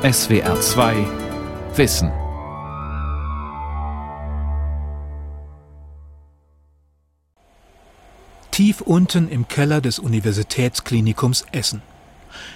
[0.00, 1.06] SWR 2
[1.74, 2.12] Wissen.
[8.52, 11.82] Tief unten im Keller des Universitätsklinikums Essen.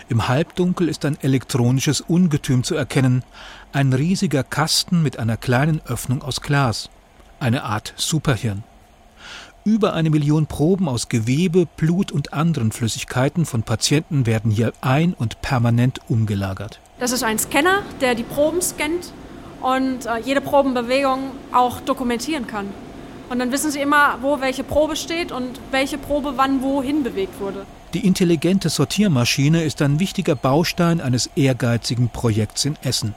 [0.09, 3.25] Im Halbdunkel ist ein elektronisches Ungetüm zu erkennen,
[3.73, 6.91] ein riesiger Kasten mit einer kleinen Öffnung aus Glas,
[7.41, 8.63] eine Art Superhirn.
[9.65, 15.15] Über eine Million Proben aus Gewebe, Blut und anderen Flüssigkeiten von Patienten werden hier ein-
[15.15, 16.81] und permanent umgelagert.
[17.03, 19.13] Das ist ein Scanner, der die Proben scannt
[19.61, 22.69] und äh, jede Probenbewegung auch dokumentieren kann.
[23.29, 27.41] Und dann wissen Sie immer, wo welche Probe steht und welche Probe wann wohin bewegt
[27.41, 27.67] wurde.
[27.93, 33.17] Die intelligente Sortiermaschine ist ein wichtiger Baustein eines ehrgeizigen Projekts in Essen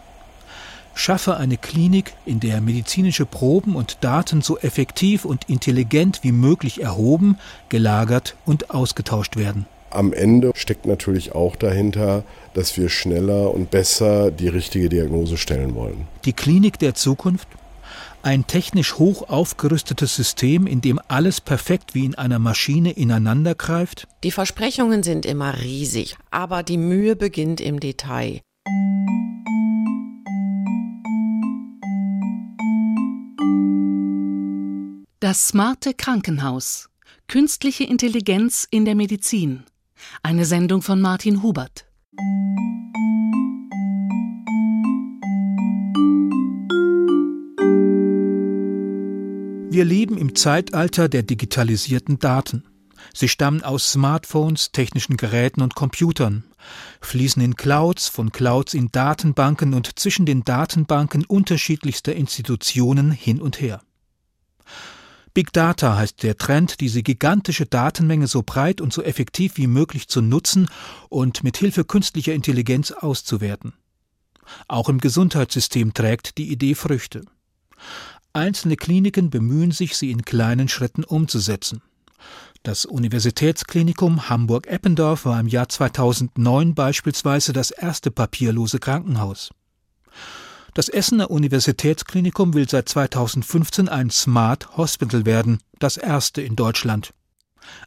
[0.97, 6.81] schaffe eine Klinik, in der medizinische Proben und Daten so effektiv und intelligent wie möglich
[6.81, 9.67] erhoben, gelagert und ausgetauscht werden.
[9.95, 15.73] Am Ende steckt natürlich auch dahinter, dass wir schneller und besser die richtige Diagnose stellen
[15.73, 16.05] wollen.
[16.25, 17.47] Die Klinik der Zukunft?
[18.21, 24.05] Ein technisch hoch aufgerüstetes System, in dem alles perfekt wie in einer Maschine ineinandergreift?
[24.25, 28.41] Die Versprechungen sind immer riesig, aber die Mühe beginnt im Detail.
[35.21, 36.89] Das smarte Krankenhaus.
[37.29, 39.63] Künstliche Intelligenz in der Medizin.
[40.23, 41.85] Eine Sendung von Martin Hubert.
[49.75, 52.63] Wir leben im Zeitalter der digitalisierten Daten.
[53.13, 56.45] Sie stammen aus Smartphones, technischen Geräten und Computern,
[57.01, 63.59] fließen in Clouds, von Clouds in Datenbanken und zwischen den Datenbanken unterschiedlichster Institutionen hin und
[63.59, 63.81] her.
[65.35, 70.07] Big Data heißt der Trend, diese gigantische Datenmenge so breit und so effektiv wie möglich
[70.07, 70.69] zu nutzen
[71.09, 73.73] und mit Hilfe künstlicher Intelligenz auszuwerten.
[74.69, 77.25] Auch im Gesundheitssystem trägt die Idee Früchte.
[78.31, 81.81] Einzelne Kliniken bemühen sich, sie in kleinen Schritten umzusetzen.
[82.63, 89.51] Das Universitätsklinikum Hamburg-Eppendorf war im Jahr 2009 beispielsweise das erste papierlose Krankenhaus.
[90.75, 97.13] Das Essener Universitätsklinikum will seit 2015 ein Smart Hospital werden, das erste in Deutschland.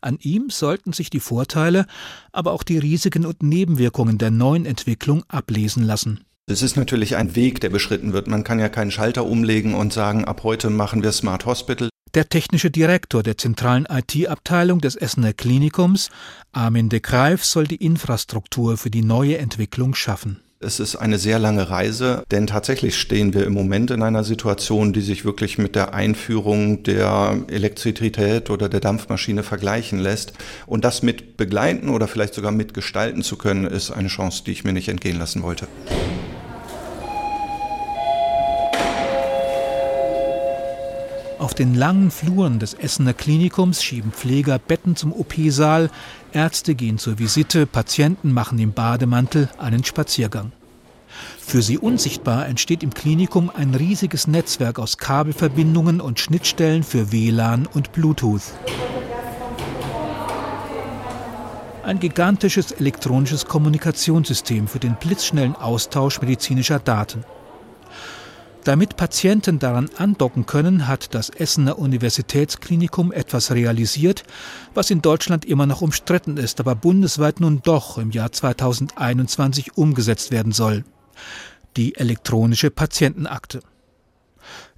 [0.00, 1.84] An ihm sollten sich die Vorteile,
[2.32, 6.24] aber auch die Risiken und Nebenwirkungen der neuen Entwicklung ablesen lassen.
[6.46, 8.26] Es ist natürlich ein Weg, der beschritten wird.
[8.26, 11.90] Man kann ja keinen Schalter umlegen und sagen, ab heute machen wir Smart Hospital.
[12.14, 16.08] Der technische Direktor der zentralen IT-Abteilung des Essener Klinikums,
[16.52, 20.40] Armin de Greif, soll die Infrastruktur für die neue Entwicklung schaffen.
[20.60, 24.92] Es ist eine sehr lange Reise, denn tatsächlich stehen wir im Moment in einer Situation,
[24.92, 30.32] die sich wirklich mit der Einführung der Elektrizität oder der Dampfmaschine vergleichen lässt.
[30.66, 34.64] Und das mit begleiten oder vielleicht sogar mitgestalten zu können, ist eine Chance, die ich
[34.64, 35.68] mir nicht entgehen lassen wollte.
[41.38, 45.88] Auf den langen Fluren des Essener Klinikums schieben Pfleger Betten zum OP-Saal,
[46.32, 50.52] Ärzte gehen zur Visite, Patienten machen im Bademantel einen Spaziergang.
[51.38, 57.66] Für sie unsichtbar entsteht im Klinikum ein riesiges Netzwerk aus Kabelverbindungen und Schnittstellen für WLAN
[57.66, 58.42] und Bluetooth.
[61.82, 67.24] Ein gigantisches elektronisches Kommunikationssystem für den blitzschnellen Austausch medizinischer Daten.
[68.64, 74.24] Damit Patienten daran andocken können, hat das Essener Universitätsklinikum etwas realisiert,
[74.74, 80.30] was in Deutschland immer noch umstritten ist, aber bundesweit nun doch im Jahr 2021 umgesetzt
[80.30, 80.84] werden soll.
[81.76, 83.60] Die elektronische Patientenakte.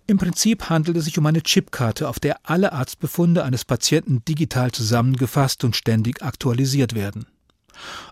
[0.07, 4.73] Im Prinzip handelt es sich um eine Chipkarte, auf der alle Arztbefunde eines Patienten digital
[4.73, 7.27] zusammengefasst und ständig aktualisiert werden.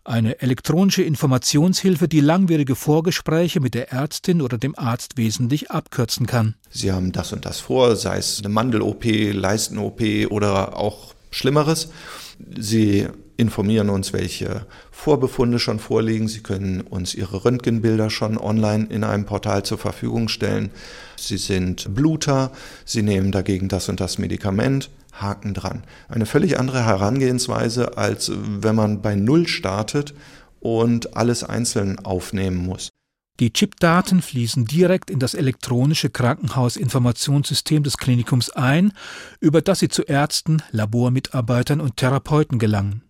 [0.04, 6.54] Eine elektronische Informationshilfe, die langwierige Vorgespräche mit der Ärztin oder dem Arzt wesentlich abkürzen kann.
[6.70, 11.90] Sie haben das und das vor, sei es eine Mandel-OP, Leisten-OP oder auch Schlimmeres.
[12.56, 16.28] Sie informieren uns, welche Vorbefunde schon vorliegen.
[16.28, 20.70] Sie können uns Ihre Röntgenbilder schon online in einem Portal zur Verfügung stellen.
[21.16, 22.50] Sie sind Bluter,
[22.84, 24.90] Sie nehmen dagegen das und das Medikament.
[25.20, 25.84] Haken dran.
[26.08, 30.14] Eine völlig andere Herangehensweise, als wenn man bei Null startet
[30.60, 32.90] und alles einzeln aufnehmen muss.
[33.40, 38.92] Die Chipdaten fließen direkt in das elektronische Krankenhausinformationssystem des Klinikums ein,
[39.38, 43.02] über das sie zu Ärzten, Labormitarbeitern und Therapeuten gelangen.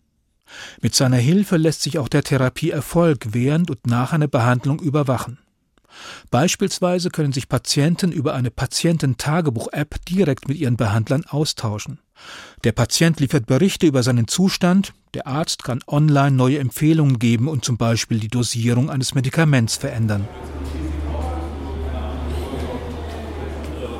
[0.82, 5.38] Mit seiner Hilfe lässt sich auch der Therapieerfolg während und nach einer Behandlung überwachen.
[6.30, 11.98] Beispielsweise können sich Patienten über eine Patiententagebuch-App direkt mit ihren Behandlern austauschen.
[12.64, 17.64] Der Patient liefert Berichte über seinen Zustand, Der Arzt kann online neue Empfehlungen geben und
[17.64, 20.28] zum Beispiel die Dosierung eines Medikaments verändern.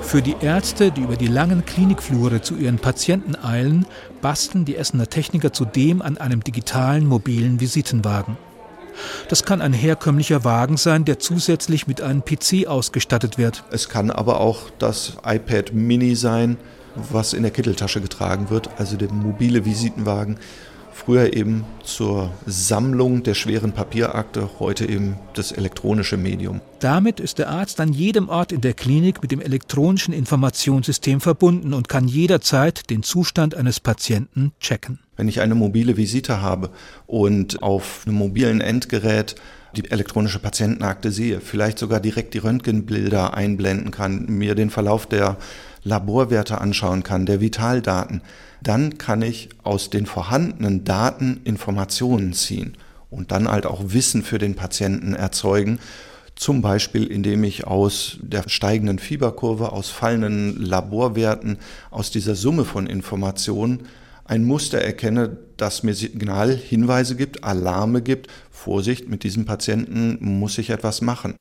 [0.02, 3.84] Für die Ärzte, die über die langen Klinikflure zu ihren Patienten eilen,
[4.22, 8.36] basteln die Essener Techniker zudem an einem digitalen mobilen Visitenwagen.
[9.28, 13.64] Das kann ein herkömmlicher Wagen sein, der zusätzlich mit einem PC ausgestattet wird.
[13.70, 16.56] Es kann aber auch das iPad Mini sein,
[16.94, 20.38] was in der Kitteltasche getragen wird, also der mobile Visitenwagen.
[20.98, 26.60] Früher eben zur Sammlung der schweren Papierakte, heute eben das elektronische Medium.
[26.80, 31.72] Damit ist der Arzt an jedem Ort in der Klinik mit dem elektronischen Informationssystem verbunden
[31.72, 34.98] und kann jederzeit den Zustand eines Patienten checken.
[35.16, 36.70] Wenn ich eine mobile Visite habe
[37.06, 39.36] und auf einem mobilen Endgerät
[39.76, 45.36] die elektronische Patientenakte sehe, vielleicht sogar direkt die Röntgenbilder einblenden kann, mir den Verlauf der
[45.88, 48.22] Laborwerte anschauen kann, der Vitaldaten,
[48.62, 52.76] dann kann ich aus den vorhandenen Daten Informationen ziehen
[53.10, 55.78] und dann halt auch Wissen für den Patienten erzeugen.
[56.34, 61.58] Zum Beispiel, indem ich aus der steigenden Fieberkurve, aus fallenden Laborwerten,
[61.90, 63.88] aus dieser Summe von Informationen
[64.24, 68.28] ein Muster erkenne, das mir Signalhinweise gibt, Alarme gibt.
[68.50, 71.34] Vorsicht, mit diesem Patienten muss ich etwas machen.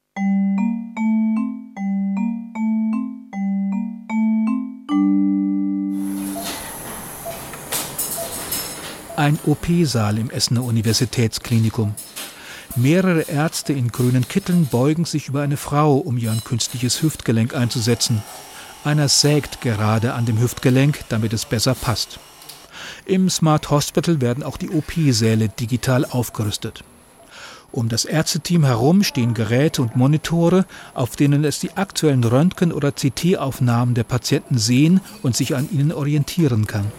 [9.18, 11.96] Ein OP-Saal im Essener Universitätsklinikum.
[12.76, 17.56] Mehrere Ärzte in grünen Kitteln beugen sich über eine Frau, um ihr ein künstliches Hüftgelenk
[17.56, 18.22] einzusetzen.
[18.84, 22.20] Einer sägt gerade an dem Hüftgelenk, damit es besser passt.
[23.08, 26.84] Im Smart Hospital werden auch die OP-Säle digital aufgerüstet.
[27.72, 32.92] Um das Ärzteteam herum stehen Geräte und Monitore, auf denen es die aktuellen Röntgen- oder
[32.92, 36.92] CT-Aufnahmen der Patienten sehen und sich an ihnen orientieren kann.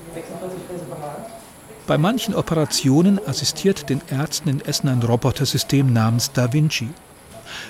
[1.89, 6.91] Bei manchen Operationen assistiert den Ärzten in Essen ein Robotersystem namens Da Vinci.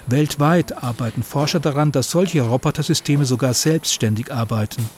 [0.08, 4.90] Weltweit arbeiten Forscher daran, dass solche Robotersysteme sogar selbstständig arbeiten.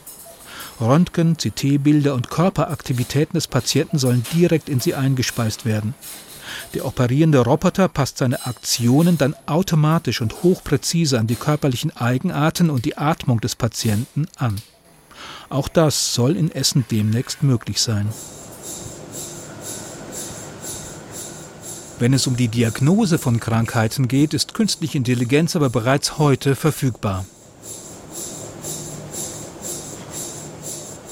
[0.81, 5.93] Röntgen, CT-Bilder und Körperaktivitäten des Patienten sollen direkt in sie eingespeist werden.
[6.73, 12.87] Der operierende Roboter passt seine Aktionen dann automatisch und hochpräzise an die körperlichen Eigenarten und
[12.87, 14.57] die Atmung des Patienten an.
[15.51, 18.09] Auch das soll in Essen demnächst möglich sein.
[22.01, 27.27] Wenn es um die Diagnose von Krankheiten geht, ist künstliche Intelligenz aber bereits heute verfügbar.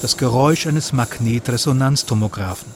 [0.01, 2.71] Das Geräusch eines Magnetresonanztomographen.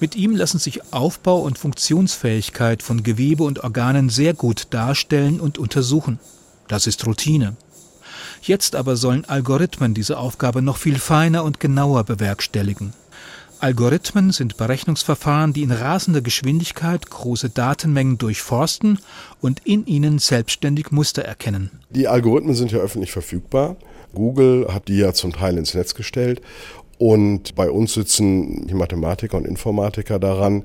[0.00, 5.56] Mit ihm lassen sich Aufbau und Funktionsfähigkeit von Gewebe und Organen sehr gut darstellen und
[5.56, 6.20] untersuchen.
[6.68, 7.56] Das ist Routine.
[8.42, 12.92] Jetzt aber sollen Algorithmen diese Aufgabe noch viel feiner und genauer bewerkstelligen.
[13.60, 18.98] Algorithmen sind Berechnungsverfahren, die in rasender Geschwindigkeit große Datenmengen durchforsten
[19.40, 21.70] und in ihnen selbstständig Muster erkennen.
[21.90, 23.76] Die Algorithmen sind ja öffentlich verfügbar.
[24.14, 26.40] Google hat die ja zum Teil ins Netz gestellt
[26.98, 30.64] und bei uns sitzen die Mathematiker und Informatiker daran,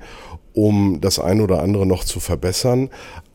[0.54, 2.90] um das eine oder andere noch zu verbessern.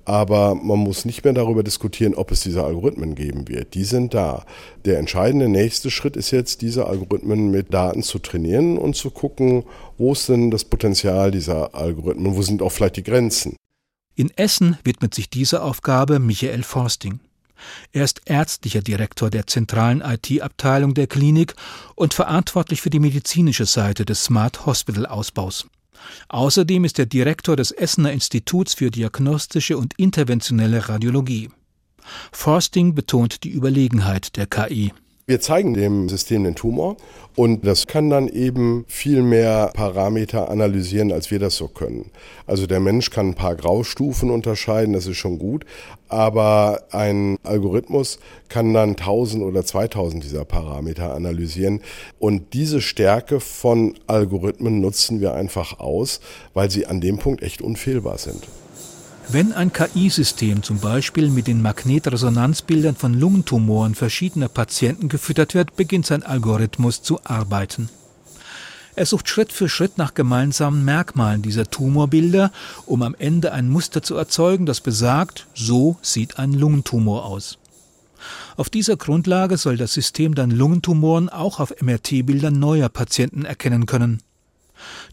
[0.05, 3.75] Aber man muss nicht mehr darüber diskutieren, ob es diese Algorithmen geben wird.
[3.75, 4.45] Die sind da.
[4.85, 9.65] Der entscheidende nächste Schritt ist jetzt, diese Algorithmen mit Daten zu trainieren und zu gucken,
[9.97, 13.57] wo ist denn das Potenzial dieser Algorithmen, wo sind auch vielleicht die Grenzen.
[14.15, 17.21] In Essen widmet sich dieser Aufgabe Michael Forsting.
[17.93, 21.55] Er ist ärztlicher Direktor der zentralen IT-Abteilung der Klinik
[21.95, 25.67] und verantwortlich für die medizinische Seite des Smart Hospital Ausbaus.
[26.29, 31.51] Außerdem ist er Direktor des Essener Instituts für diagnostische und interventionelle Radiologie.
[32.33, 34.93] Forsting betont die Überlegenheit der KI.
[35.27, 36.99] Wir zeigen dem System den Tumor
[37.35, 42.11] und das kann dann eben viel mehr Parameter analysieren, als wir das so können.
[42.47, 45.65] Also der Mensch kann ein paar Graustufen unterscheiden, das ist schon gut,
[46.11, 48.19] aber ein Algorithmus
[48.51, 51.81] kann dann 1000 oder 2000 dieser Parameter analysieren
[52.19, 56.21] und diese Stärke von Algorithmen nutzen wir einfach aus,
[56.53, 58.47] weil sie an dem Punkt echt unfehlbar sind.
[59.29, 66.07] Wenn ein KI-System zum Beispiel mit den Magnetresonanzbildern von Lungentumoren verschiedener Patienten gefüttert wird, beginnt
[66.07, 67.89] sein Algorithmus zu arbeiten.
[68.97, 72.53] Er sucht Schritt für Schritt nach gemeinsamen Merkmalen dieser Tumorbilder,
[72.87, 77.59] um am Ende ein Muster zu erzeugen, das besagt, so sieht ein Lungentumor aus.
[78.57, 84.23] Auf dieser Grundlage soll das System dann Lungentumoren auch auf MRT-Bildern neuer Patienten erkennen können.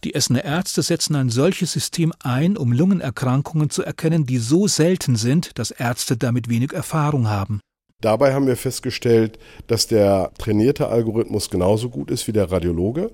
[0.04, 5.16] Die Essener Ärzte setzen ein solches System ein, um Lungenerkrankungen zu erkennen, die so selten
[5.16, 7.62] sind, dass Ärzte damit wenig Erfahrung haben.
[8.02, 9.38] Dabei haben wir festgestellt,
[9.68, 13.12] dass der trainierte Algorithmus genauso gut ist wie der Radiologe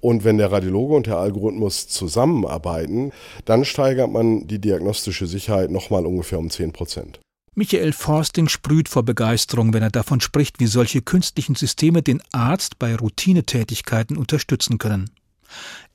[0.00, 3.12] Und wenn der Radiologe und der Algorithmus zusammenarbeiten,
[3.44, 7.20] dann steigert man die diagnostische Sicherheit nochmal ungefähr um 10 Prozent.
[7.54, 12.78] Michael Forsting sprüht vor Begeisterung, wenn er davon spricht, wie solche künstlichen Systeme den Arzt
[12.78, 15.10] bei Routinetätigkeiten unterstützen können.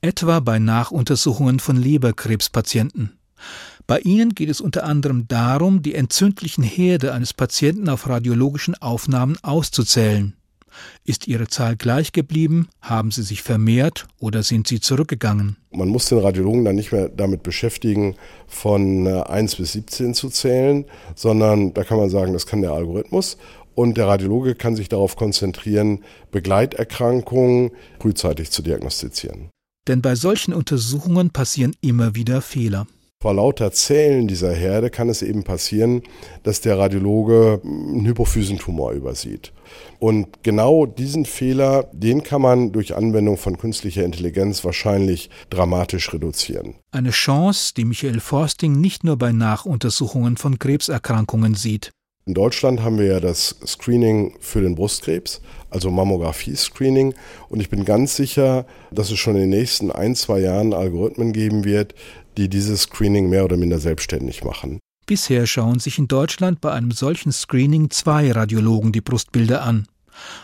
[0.02, 3.18] Etwa bei Nachuntersuchungen von Leberkrebspatienten.
[3.88, 9.38] Bei ihnen geht es unter anderem darum, die entzündlichen Herde eines Patienten auf radiologischen Aufnahmen
[9.44, 10.36] auszuzählen.
[11.04, 12.68] Ist ihre Zahl gleich geblieben?
[12.82, 15.58] Haben sie sich vermehrt oder sind sie zurückgegangen?
[15.72, 18.16] Man muss den Radiologen dann nicht mehr damit beschäftigen,
[18.48, 20.86] von 1 äh, bis 17 zu zählen,
[21.16, 23.38] sondern da kann man sagen, das kann der Algorithmus.
[23.76, 29.50] Und der Radiologe kann sich darauf konzentrieren, Begleiterkrankungen frühzeitig zu diagnostizieren.
[29.88, 32.88] Denn bei solchen Untersuchungen passieren immer wieder Fehler.
[33.22, 36.04] Vor lauter Zählen dieser Herde kann es eben passieren,
[36.44, 39.52] dass der Radiologe einen Hypophysentumor übersieht.
[39.98, 46.76] Und genau diesen Fehler, den kann man durch Anwendung von künstlicher Intelligenz wahrscheinlich dramatisch reduzieren.
[46.92, 51.95] Eine Chance, die Michael Forsting nicht nur bei Nachuntersuchungen von Krebserkrankungen sieht.
[52.28, 57.14] In Deutschland haben wir ja das Screening für den Brustkrebs, also Mammographie-Screening.
[57.50, 61.34] Und ich bin ganz sicher, dass es schon in den nächsten ein, zwei Jahren Algorithmen
[61.34, 61.94] geben wird,
[62.38, 64.80] die dieses Screening mehr oder minder selbstständig machen.
[65.06, 69.88] Bisher schauen sich in Deutschland bei einem solchen Screening zwei Radiologen die Brustbilder an.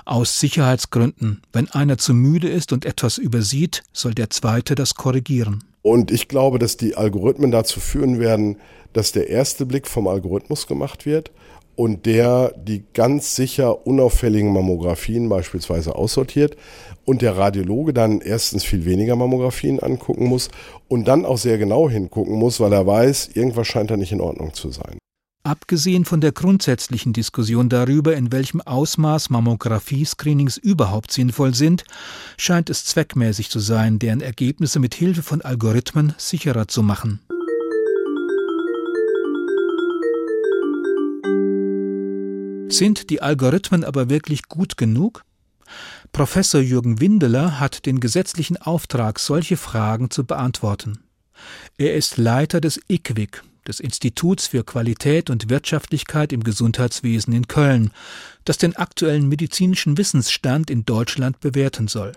[0.05, 1.41] Aus Sicherheitsgründen.
[1.51, 5.63] Wenn einer zu müde ist und etwas übersieht, soll der zweite das korrigieren.
[5.81, 8.57] Und ich glaube, dass die Algorithmen dazu führen werden,
[8.93, 11.31] dass der erste Blick vom Algorithmus gemacht wird
[11.81, 16.55] und der die ganz sicher unauffälligen Mammographien beispielsweise aussortiert
[17.05, 20.51] und der Radiologe dann erstens viel weniger Mammographien angucken muss
[20.87, 24.21] und dann auch sehr genau hingucken muss, weil er weiß, irgendwas scheint da nicht in
[24.21, 24.99] Ordnung zu sein.
[25.41, 31.83] Abgesehen von der grundsätzlichen Diskussion darüber, in welchem Ausmaß Mammographie-Screenings überhaupt sinnvoll sind,
[32.37, 37.21] scheint es zweckmäßig zu sein, deren Ergebnisse mit Hilfe von Algorithmen sicherer zu machen.
[42.71, 45.25] Sind die Algorithmen aber wirklich gut genug?
[46.13, 50.99] Professor Jürgen Windeler hat den gesetzlichen Auftrag, solche Fragen zu beantworten.
[51.77, 57.91] Er ist Leiter des IQWIC, des Instituts für Qualität und Wirtschaftlichkeit im Gesundheitswesen in Köln,
[58.45, 62.13] das den aktuellen medizinischen Wissensstand in Deutschland bewerten soll.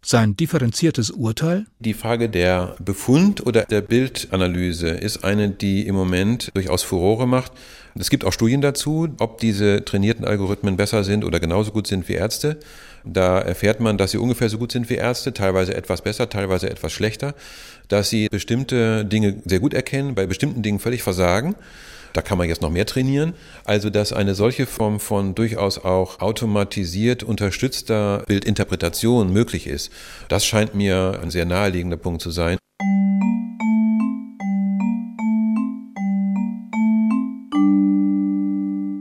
[0.00, 1.66] Sein differenziertes Urteil?
[1.80, 7.52] Die Frage der Befund- oder der Bildanalyse ist eine, die im Moment durchaus Furore macht.
[7.98, 12.08] Es gibt auch Studien dazu, ob diese trainierten Algorithmen besser sind oder genauso gut sind
[12.08, 12.58] wie Ärzte.
[13.04, 16.70] Da erfährt man, dass sie ungefähr so gut sind wie Ärzte, teilweise etwas besser, teilweise
[16.70, 17.34] etwas schlechter,
[17.88, 21.56] dass sie bestimmte Dinge sehr gut erkennen, bei bestimmten Dingen völlig versagen.
[22.12, 23.34] Da kann man jetzt noch mehr trainieren.
[23.64, 29.90] Also, dass eine solche Form von durchaus auch automatisiert unterstützter Bildinterpretation möglich ist,
[30.28, 32.58] das scheint mir ein sehr naheliegender Punkt zu sein.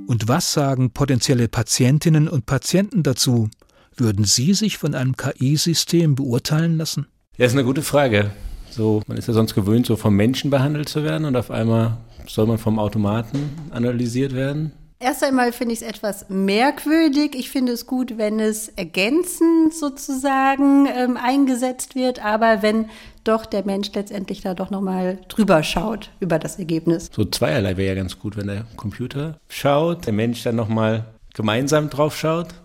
[0.07, 3.49] Und was sagen potenzielle Patientinnen und Patienten dazu?
[3.95, 7.07] Würden Sie sich von einem KI-System beurteilen lassen?
[7.37, 8.31] Ja, ist eine gute Frage.
[8.69, 11.97] So, man ist ja sonst gewöhnt, so vom Menschen behandelt zu werden und auf einmal
[12.27, 14.71] soll man vom Automaten analysiert werden?
[14.99, 17.35] Erst einmal finde ich es etwas merkwürdig.
[17.35, 22.89] Ich finde es gut, wenn es ergänzend sozusagen ähm, eingesetzt wird, aber wenn
[23.23, 27.11] doch der Mensch letztendlich da doch nochmal drüber schaut über das Ergebnis.
[27.15, 31.05] So zweierlei wäre ja ganz gut, wenn der Computer schaut, der Mensch dann nochmal
[31.35, 32.55] gemeinsam drauf schaut.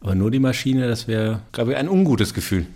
[0.00, 2.66] Aber nur die Maschine, das wäre, glaube ich, ein ungutes Gefühl.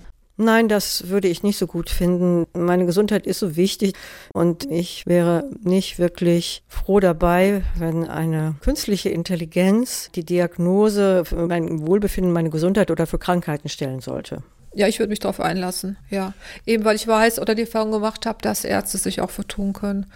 [0.42, 2.46] Nein, das würde ich nicht so gut finden.
[2.54, 3.94] Meine Gesundheit ist so wichtig
[4.32, 11.86] und ich wäre nicht wirklich froh dabei, wenn eine künstliche Intelligenz die Diagnose für mein
[11.86, 14.42] Wohlbefinden, meine Gesundheit oder für Krankheiten stellen sollte.
[14.72, 16.32] Ja, ich würde mich darauf einlassen, ja.
[16.64, 20.06] Eben weil ich weiß oder die Erfahrung gemacht habe, dass Ärzte sich auch vertun können.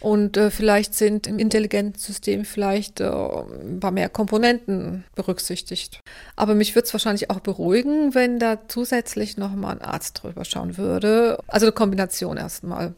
[0.00, 6.00] Und äh, vielleicht sind im intelligenten System vielleicht äh, ein paar mehr Komponenten berücksichtigt.
[6.36, 10.78] Aber mich würde es wahrscheinlich auch beruhigen, wenn da zusätzlich nochmal ein Arzt drüber schauen
[10.78, 11.38] würde.
[11.46, 12.94] Also eine Kombination erstmal.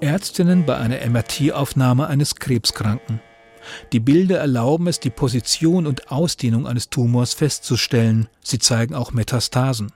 [0.00, 3.20] Ärztinnen bei einer MRT-Aufnahme eines Krebskranken.
[3.92, 8.28] Die Bilder erlauben es, die Position und Ausdehnung eines Tumors festzustellen.
[8.42, 9.92] Sie zeigen auch Metastasen.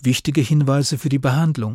[0.00, 1.74] Wichtige Hinweise für die Behandlung.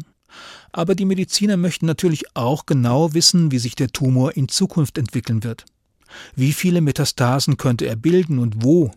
[0.72, 5.44] Aber die Mediziner möchten natürlich auch genau wissen, wie sich der Tumor in Zukunft entwickeln
[5.44, 5.66] wird.
[6.36, 8.92] Wie viele Metastasen könnte er bilden und wo?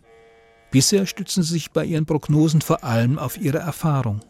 [0.71, 4.21] Bisher stützen sie sich bei ihren Prognosen vor allem auf ihre Erfahrung.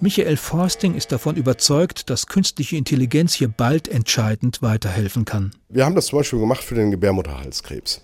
[0.00, 5.50] Michael Forsting ist davon überzeugt, dass künstliche Intelligenz hier bald entscheidend weiterhelfen kann.
[5.68, 8.00] Wir haben das zum Beispiel gemacht für den Gebärmutterhalskrebs.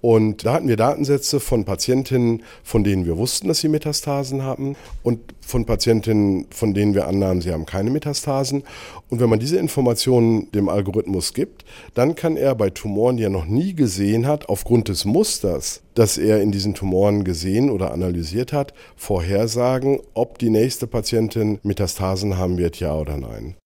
[0.00, 4.76] Und da hatten wir Datensätze von Patientinnen, von denen wir wussten, dass sie Metastasen haben
[5.02, 8.62] und von Patientinnen, von denen wir annahmen, sie haben keine Metastasen.
[9.08, 11.64] Und wenn man diese Informationen dem Algorithmus gibt,
[11.94, 16.18] dann kann er bei Tumoren, die er noch nie gesehen hat, aufgrund des Musters, das
[16.18, 22.58] er in diesen Tumoren gesehen oder analysiert hat, vorhersagen, ob die nächste Patientin Metastasen haben
[22.58, 23.56] wird, ja oder nein.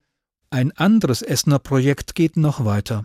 [0.51, 3.05] Ein anderes Essener Projekt geht noch weiter.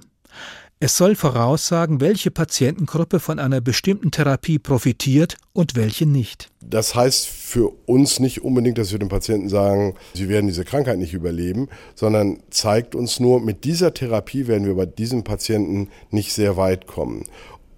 [0.79, 6.51] Es soll voraussagen, welche Patientengruppe von einer bestimmten Therapie profitiert und welche nicht.
[6.61, 10.99] Das heißt für uns nicht unbedingt, dass wir dem Patienten sagen, sie werden diese Krankheit
[10.99, 16.31] nicht überleben, sondern zeigt uns nur, mit dieser Therapie werden wir bei diesem Patienten nicht
[16.31, 17.23] sehr weit kommen.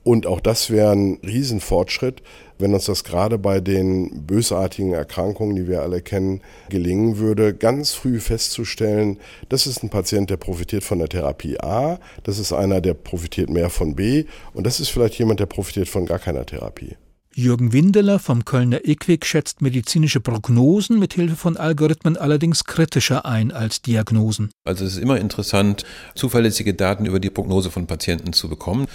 [0.03, 2.21] Und auch das wäre ein Riesenfortschritt,
[2.57, 7.93] wenn uns das gerade bei den bösartigen Erkrankungen, die wir alle kennen, gelingen würde, ganz
[7.93, 9.17] früh festzustellen,
[9.49, 13.49] das ist ein Patient, der profitiert von der Therapie A, das ist einer, der profitiert
[13.49, 16.95] mehr von B und das ist vielleicht jemand, der profitiert von gar keiner Therapie.
[17.39, 23.53] Jürgen Windeler vom Kölner IQWIC schätzt medizinische Prognosen mit Hilfe von Algorithmen allerdings kritischer ein
[23.53, 24.49] als Diagnosen.
[24.65, 28.87] Also es ist immer interessant, zuverlässige Daten über die Prognose von Patienten zu bekommen.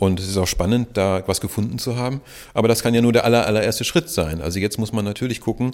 [0.00, 2.22] Und es ist auch spannend, da was gefunden zu haben.
[2.54, 4.40] Aber das kann ja nur der aller, allererste Schritt sein.
[4.40, 5.72] Also jetzt muss man natürlich gucken,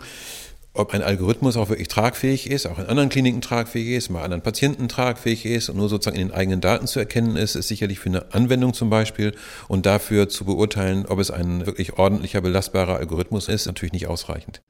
[0.75, 4.43] ob ein Algorithmus auch wirklich tragfähig ist, auch in anderen Kliniken tragfähig ist, bei anderen
[4.43, 8.01] Patienten tragfähig ist und nur sozusagen in den eigenen Daten zu erkennen ist, ist sicherlich
[8.01, 9.33] für eine Anwendung zum Beispiel
[9.69, 14.61] und dafür zu beurteilen, ob es ein wirklich ordentlicher, belastbarer Algorithmus ist, natürlich nicht ausreichend.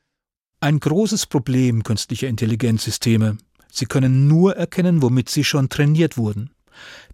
[0.60, 3.38] Ein großes Problem künstlicher Intelligenzsysteme.
[3.72, 6.50] Sie können nur erkennen, womit sie schon trainiert wurden.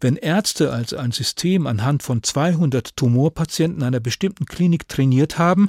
[0.00, 5.68] Wenn Ärzte also ein System anhand von 200 Tumorpatienten einer bestimmten Klinik trainiert haben,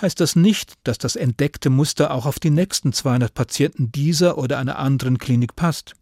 [0.00, 4.58] heißt das nicht, dass das entdeckte Muster auch auf die nächsten 200 Patienten dieser oder
[4.58, 5.94] einer anderen Klinik passt.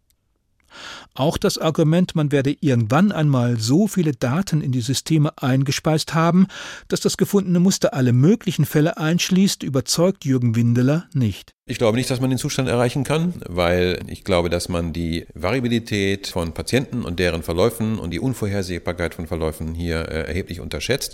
[1.13, 6.47] Auch das Argument, man werde irgendwann einmal so viele Daten in die Systeme eingespeist haben,
[6.87, 11.51] dass das gefundene Muster alle möglichen Fälle einschließt, überzeugt Jürgen Windeler nicht.
[11.65, 15.25] Ich glaube nicht, dass man den Zustand erreichen kann, weil ich glaube, dass man die
[15.33, 21.13] Variabilität von Patienten und deren Verläufen und die Unvorhersehbarkeit von Verläufen hier äh, erheblich unterschätzt.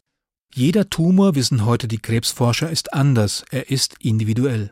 [0.56, 4.72] Jeder Tumor, wissen heute die Krebsforscher, ist anders, er ist individuell.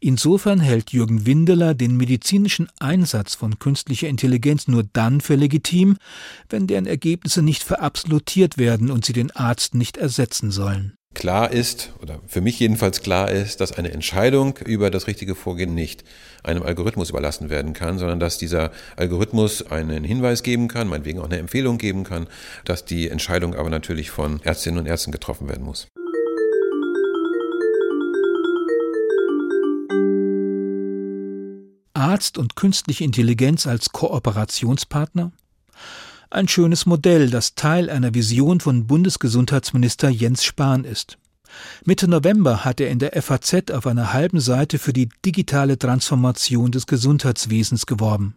[0.00, 5.96] Insofern hält Jürgen Windeler den medizinischen Einsatz von künstlicher Intelligenz nur dann für legitim,
[6.48, 10.94] wenn deren Ergebnisse nicht verabsolutiert werden und sie den Arzt nicht ersetzen sollen.
[11.14, 15.74] Klar ist, oder für mich jedenfalls klar ist, dass eine Entscheidung über das richtige Vorgehen
[15.74, 16.04] nicht
[16.42, 21.26] einem Algorithmus überlassen werden kann, sondern dass dieser Algorithmus einen Hinweis geben kann, meinetwegen auch
[21.26, 22.28] eine Empfehlung geben kann,
[22.64, 25.88] dass die Entscheidung aber natürlich von Ärztinnen und Ärzten getroffen werden muss.
[32.02, 35.30] Arzt und künstliche Intelligenz als Kooperationspartner?
[36.30, 41.16] Ein schönes Modell, das Teil einer Vision von Bundesgesundheitsminister Jens Spahn ist.
[41.84, 46.72] Mitte November hat er in der FAZ auf einer halben Seite für die digitale Transformation
[46.72, 48.34] des Gesundheitswesens geworben.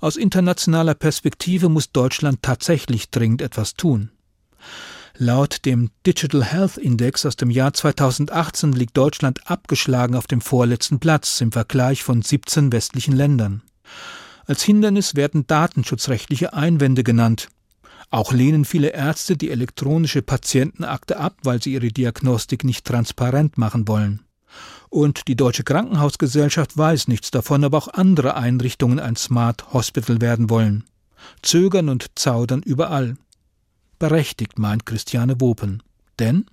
[0.00, 4.10] Aus internationaler Perspektive muss Deutschland tatsächlich dringend etwas tun.
[5.18, 10.98] Laut dem Digital Health Index aus dem Jahr 2018 liegt Deutschland abgeschlagen auf dem vorletzten
[10.98, 13.62] Platz im Vergleich von 17 westlichen Ländern.
[14.44, 17.48] Als Hindernis werden datenschutzrechtliche Einwände genannt.
[18.10, 23.88] Auch lehnen viele Ärzte die elektronische Patientenakte ab, weil sie ihre Diagnostik nicht transparent machen
[23.88, 24.20] wollen.
[24.90, 30.50] Und die Deutsche Krankenhausgesellschaft weiß nichts davon, ob auch andere Einrichtungen ein Smart Hospital werden
[30.50, 30.84] wollen.
[31.42, 33.16] Zögern und zaudern überall
[33.98, 35.82] berechtigt, meint Christiane Wopen.
[36.18, 36.46] Denn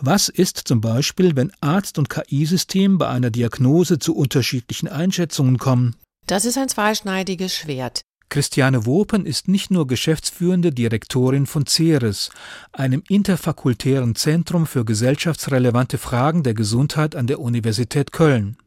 [0.00, 5.96] was ist zum Beispiel, wenn Arzt und KI-System bei einer Diagnose zu unterschiedlichen Einschätzungen kommen?
[6.26, 8.02] Das ist ein zweischneidiges Schwert.
[8.28, 12.30] Christiane Wopen ist nicht nur geschäftsführende Direktorin von CERES,
[12.72, 18.58] einem interfakultären Zentrum für gesellschaftsrelevante Fragen der Gesundheit an der Universität Köln.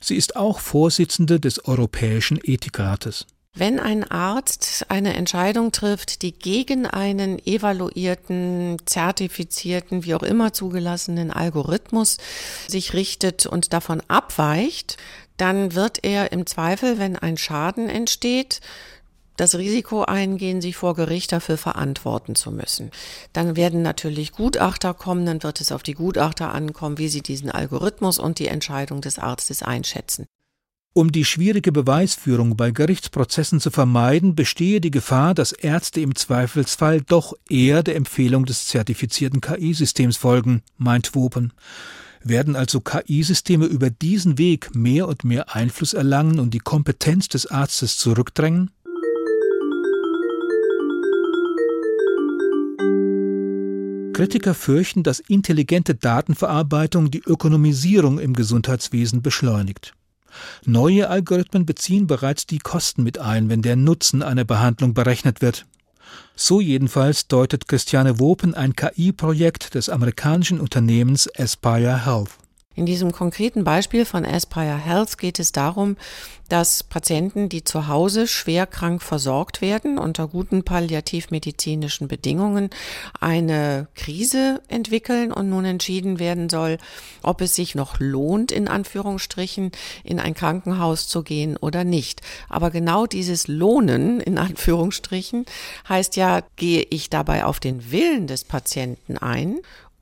[0.00, 3.26] Sie ist auch Vorsitzende des Europäischen Ethikrates.
[3.54, 11.32] Wenn ein Arzt eine Entscheidung trifft, die gegen einen evaluierten, zertifizierten, wie auch immer zugelassenen
[11.32, 12.18] Algorithmus
[12.68, 14.96] sich richtet und davon abweicht,
[15.38, 18.60] dann wird er im Zweifel, wenn ein Schaden entsteht,
[19.36, 22.90] das Risiko eingehen, sich vor Gericht dafür verantworten zu müssen.
[23.32, 27.50] Dann werden natürlich Gutachter kommen, dann wird es auf die Gutachter ankommen, wie sie diesen
[27.50, 30.26] Algorithmus und die Entscheidung des Arztes einschätzen.
[30.94, 37.02] Um die schwierige Beweisführung bei Gerichtsprozessen zu vermeiden, bestehe die Gefahr, dass Ärzte im Zweifelsfall
[37.02, 41.52] doch eher der Empfehlung des zertifizierten KI-Systems folgen, meint Wopen.
[42.24, 47.46] Werden also KI-Systeme über diesen Weg mehr und mehr Einfluss erlangen und die Kompetenz des
[47.46, 48.70] Arztes zurückdrängen?
[54.14, 59.94] Kritiker fürchten, dass intelligente Datenverarbeitung die Ökonomisierung im Gesundheitswesen beschleunigt.
[60.64, 65.66] Neue Algorithmen beziehen bereits die Kosten mit ein, wenn der Nutzen einer Behandlung berechnet wird.
[66.36, 72.30] So jedenfalls deutet Christiane Wopen ein KI-Projekt des amerikanischen Unternehmens Aspire Health.
[72.78, 75.96] In diesem konkreten Beispiel von Aspire Health geht es darum,
[76.48, 82.70] dass Patienten, die zu Hause schwer krank versorgt werden, unter guten palliativmedizinischen Bedingungen
[83.18, 86.78] eine Krise entwickeln und nun entschieden werden soll,
[87.24, 89.72] ob es sich noch lohnt, in Anführungsstrichen,
[90.04, 92.20] in ein Krankenhaus zu gehen oder nicht.
[92.48, 95.46] Aber genau dieses Lohnen, in Anführungsstrichen,
[95.88, 99.58] heißt ja, gehe ich dabei auf den Willen des Patienten ein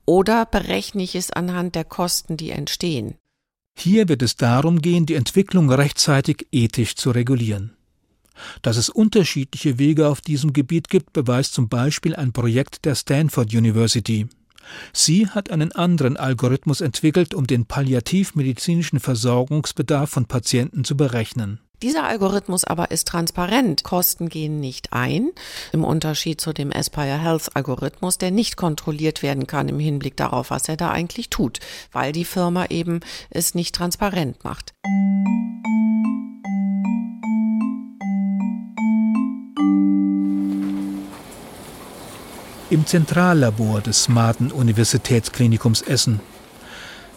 [0.07, 3.15] oder berechne ich es anhand der Kosten, die entstehen?
[3.77, 7.77] Hier wird es darum gehen, die Entwicklung rechtzeitig ethisch zu regulieren.
[8.63, 13.53] Dass es unterschiedliche Wege auf diesem Gebiet gibt, beweist zum Beispiel ein Projekt der Stanford
[13.53, 14.27] University.
[14.93, 21.59] Sie hat einen anderen Algorithmus entwickelt, um den palliativmedizinischen Versorgungsbedarf von Patienten zu berechnen.
[21.83, 23.83] Dieser Algorithmus aber ist transparent.
[23.83, 25.29] Kosten gehen nicht ein,
[25.71, 30.49] im Unterschied zu dem Aspire Health Algorithmus, der nicht kontrolliert werden kann im Hinblick darauf,
[30.49, 31.59] was er da eigentlich tut,
[31.91, 34.73] weil die Firma eben es nicht transparent macht.
[42.71, 46.21] Im Zentrallabor des smarten Universitätsklinikums Essen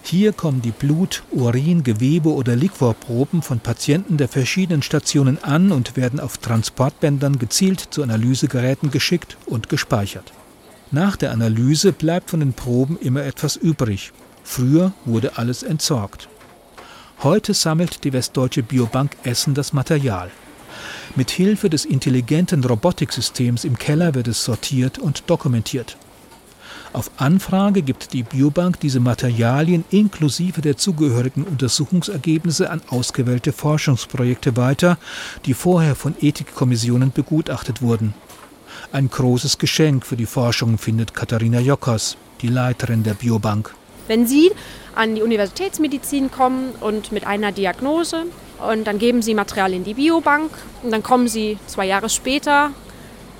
[0.03, 5.97] hier kommen die Blut-, Urin-, Gewebe- oder Liquorproben von Patienten der verschiedenen Stationen an und
[5.97, 10.33] werden auf Transportbändern gezielt zu Analysegeräten geschickt und gespeichert.
[10.91, 14.13] Nach der Analyse bleibt von den Proben immer etwas übrig.
[14.43, 16.29] Früher wurde alles entsorgt.
[17.23, 20.31] Heute sammelt die Westdeutsche Biobank Essen das Material.
[21.15, 25.97] Mit Hilfe des intelligenten Robotiksystems im Keller wird es sortiert und dokumentiert.
[26.92, 34.98] Auf Anfrage gibt die Biobank diese Materialien inklusive der zugehörigen Untersuchungsergebnisse an ausgewählte Forschungsprojekte weiter,
[35.46, 38.12] die vorher von Ethikkommissionen begutachtet wurden.
[38.90, 43.72] Ein großes Geschenk für die Forschung findet Katharina Jockers, die Leiterin der Biobank.
[44.09, 44.50] Wenn Sie
[44.96, 48.24] an die Universitätsmedizin kommen und mit einer Diagnose
[48.68, 50.50] und dann geben Sie Material in die Biobank
[50.83, 52.72] und dann kommen Sie zwei Jahre später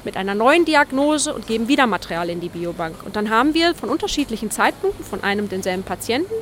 [0.05, 2.97] mit einer neuen Diagnose und geben wieder Material in die Biobank.
[3.05, 6.35] Und dann haben wir von unterschiedlichen Zeitpunkten von einem denselben Patienten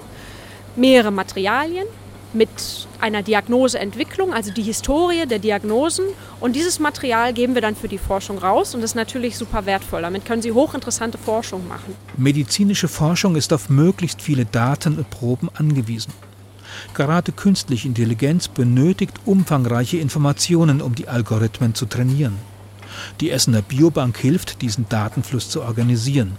[0.76, 1.86] mehrere Materialien
[2.32, 2.48] mit
[3.00, 6.04] einer Diagnoseentwicklung, also die Historie der Diagnosen.
[6.40, 9.66] Und dieses Material geben wir dann für die Forschung raus und das ist natürlich super
[9.66, 10.02] wertvoll.
[10.02, 11.94] Damit können Sie hochinteressante Forschung machen.
[12.16, 16.12] Medizinische Forschung ist auf möglichst viele Daten und Proben angewiesen.
[16.94, 22.36] Gerade künstliche Intelligenz benötigt umfangreiche Informationen, um die Algorithmen zu trainieren.
[23.20, 26.36] Die Essener Biobank hilft, diesen Datenfluss zu organisieren.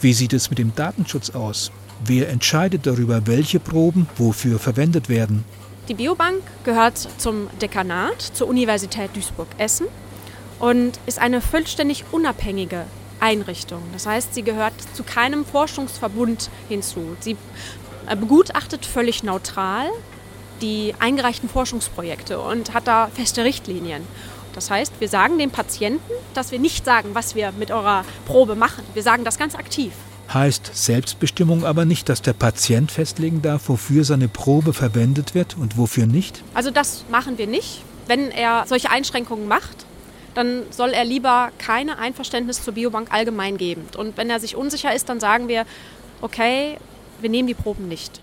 [0.00, 1.72] Wie sieht es mit dem Datenschutz aus?
[2.04, 5.44] Wer entscheidet darüber, welche Proben wofür verwendet werden?
[5.88, 9.86] Die Biobank gehört zum Dekanat, zur Universität Duisburg-Essen
[10.58, 12.84] und ist eine vollständig unabhängige
[13.20, 13.82] Einrichtung.
[13.92, 17.16] Das heißt, sie gehört zu keinem Forschungsverbund hinzu.
[17.20, 17.36] Sie
[18.06, 19.86] äh, begutachtet völlig neutral
[20.60, 24.02] die eingereichten Forschungsprojekte und hat da feste Richtlinien.
[24.54, 28.54] Das heißt, wir sagen dem Patienten, dass wir nicht sagen, was wir mit eurer Probe
[28.54, 28.84] machen.
[28.94, 29.92] Wir sagen das ganz aktiv.
[30.32, 35.76] Heißt Selbstbestimmung aber nicht, dass der Patient festlegen darf, wofür seine Probe verwendet wird und
[35.76, 36.42] wofür nicht?
[36.54, 37.82] Also das machen wir nicht.
[38.06, 39.84] Wenn er solche Einschränkungen macht,
[40.34, 43.84] dann soll er lieber keine Einverständnis zur Biobank allgemein geben.
[43.96, 45.66] Und wenn er sich unsicher ist, dann sagen wir,
[46.22, 46.78] okay,
[47.20, 48.22] wir nehmen die Proben nicht.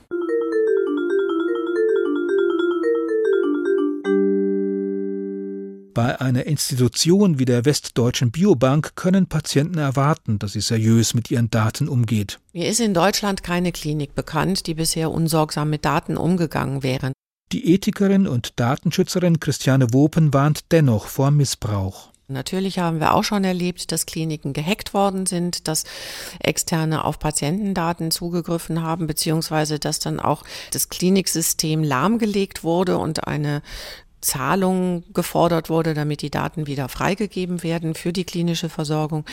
[5.93, 11.49] Bei einer Institution wie der Westdeutschen Biobank können Patienten erwarten, dass sie seriös mit ihren
[11.49, 12.39] Daten umgeht.
[12.53, 17.11] Mir ist in Deutschland keine Klinik bekannt, die bisher unsorgsam mit Daten umgegangen wäre.
[17.51, 22.11] Die Ethikerin und Datenschützerin Christiane Wopen warnt dennoch vor Missbrauch.
[22.27, 25.83] Natürlich haben wir auch schon erlebt, dass Kliniken gehackt worden sind, dass
[26.39, 33.63] Externe auf Patientendaten zugegriffen haben, beziehungsweise dass dann auch das Kliniksystem lahmgelegt wurde und eine
[34.21, 39.25] Zahlung gefordert wurde, damit die Daten wieder freigegeben werden für die klinische Versorgung.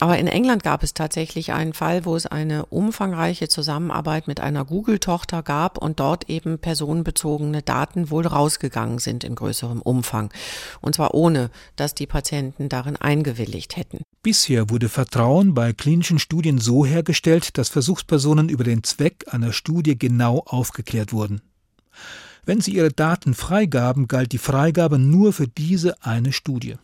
[0.00, 4.64] Aber in England gab es tatsächlich einen Fall, wo es eine umfangreiche Zusammenarbeit mit einer
[4.64, 10.32] Google-Tochter gab und dort eben personenbezogene Daten wohl rausgegangen sind in größerem Umfang.
[10.80, 14.02] Und zwar ohne, dass die Patienten darin eingewilligt hätten.
[14.22, 19.98] Bisher wurde Vertrauen bei klinischen Studien so hergestellt, dass Versuchspersonen über den Zweck einer Studie
[19.98, 21.42] genau aufgeklärt wurden.
[22.44, 26.76] Wenn sie ihre Daten freigaben, galt die Freigabe nur für diese eine Studie.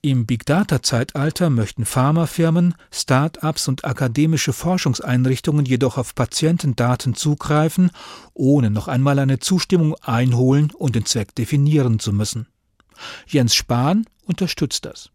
[0.00, 7.90] Im Big Data Zeitalter möchten Pharmafirmen, Start-ups und akademische Forschungseinrichtungen jedoch auf Patientendaten zugreifen,
[8.32, 12.46] ohne noch einmal eine Zustimmung einholen und den Zweck definieren zu müssen.
[13.26, 15.10] Jens Spahn unterstützt das.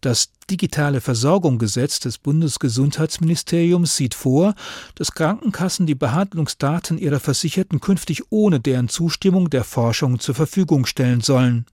[0.00, 4.54] Das digitale Versorgungsgesetz des Bundesgesundheitsministeriums sieht vor,
[4.94, 11.20] dass Krankenkassen die Behandlungsdaten ihrer Versicherten künftig ohne deren Zustimmung der Forschung zur Verfügung stellen
[11.20, 11.66] sollen.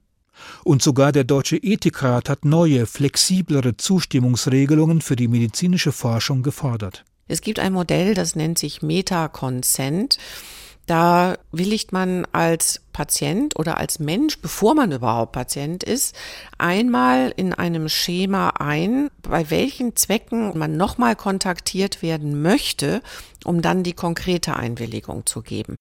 [0.64, 7.04] Und sogar der Deutsche Ethikrat hat neue, flexiblere Zustimmungsregelungen für die medizinische Forschung gefordert.
[7.28, 10.18] Es gibt ein Modell, das nennt sich Meta-Consent.
[10.86, 16.14] Da willigt man als Patient oder als Mensch, bevor man überhaupt Patient ist,
[16.58, 23.02] einmal in einem Schema ein, bei welchen Zwecken man nochmal kontaktiert werden möchte,
[23.44, 25.74] um dann die konkrete Einwilligung zu geben.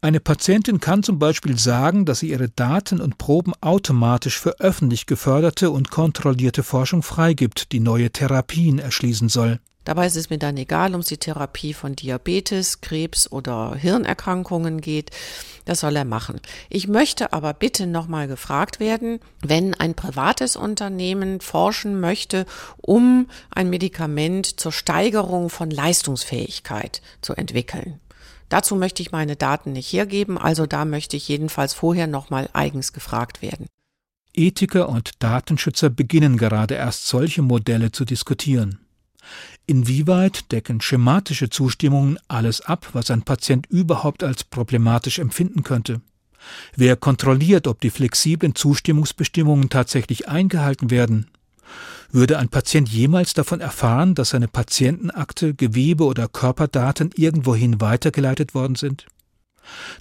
[0.00, 5.06] Eine Patientin kann zum Beispiel sagen, dass sie ihre Daten und Proben automatisch für öffentlich
[5.06, 9.58] geförderte und kontrollierte Forschung freigibt, die neue Therapien erschließen soll.
[9.82, 14.80] Dabei ist es mir dann egal, ob es die Therapie von Diabetes, Krebs oder Hirnerkrankungen
[14.80, 15.10] geht.
[15.64, 16.40] Das soll er machen.
[16.68, 23.68] Ich möchte aber bitte nochmal gefragt werden, wenn ein privates Unternehmen forschen möchte, um ein
[23.68, 27.98] Medikament zur Steigerung von Leistungsfähigkeit zu entwickeln.
[28.48, 32.92] Dazu möchte ich meine Daten nicht hergeben, also da möchte ich jedenfalls vorher nochmal eigens
[32.92, 33.66] gefragt werden.
[34.34, 38.78] Ethiker und Datenschützer beginnen gerade erst solche Modelle zu diskutieren.
[39.66, 46.00] Inwieweit decken schematische Zustimmungen alles ab, was ein Patient überhaupt als problematisch empfinden könnte?
[46.76, 51.30] Wer kontrolliert, ob die flexiblen Zustimmungsbestimmungen tatsächlich eingehalten werden?
[52.10, 58.76] Würde ein Patient jemals davon erfahren, dass seine Patientenakte, Gewebe oder Körperdaten irgendwohin weitergeleitet worden
[58.76, 59.06] sind?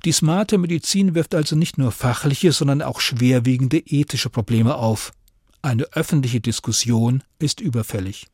[0.06, 5.12] Die smarte Medizin wirft also nicht nur fachliche, sondern auch schwerwiegende ethische Probleme auf.
[5.62, 8.28] Eine öffentliche Diskussion ist überfällig.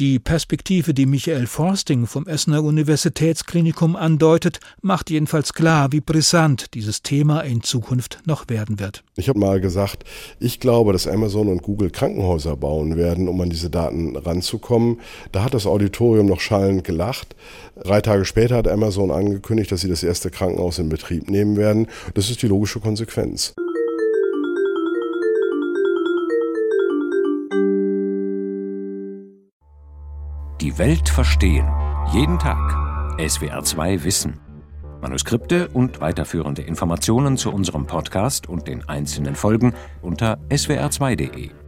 [0.00, 7.02] Die Perspektive, die Michael Forsting vom Essener Universitätsklinikum andeutet, macht jedenfalls klar, wie brisant dieses
[7.02, 9.04] Thema in Zukunft noch werden wird.
[9.16, 10.04] Ich habe mal gesagt,
[10.38, 15.02] ich glaube, dass Amazon und Google Krankenhäuser bauen werden, um an diese Daten ranzukommen.
[15.32, 17.36] Da hat das Auditorium noch schallend gelacht.
[17.76, 21.88] Drei Tage später hat Amazon angekündigt, dass sie das erste Krankenhaus in Betrieb nehmen werden.
[22.14, 23.52] Das ist die logische Konsequenz.
[30.60, 31.66] Die Welt verstehen.
[32.12, 32.58] Jeden Tag.
[33.18, 34.38] SWR2 Wissen.
[35.00, 41.59] Manuskripte und weiterführende Informationen zu unserem Podcast und den einzelnen Folgen unter swr2.de.